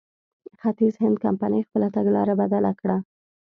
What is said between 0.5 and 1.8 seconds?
ختیځ هند کمپنۍ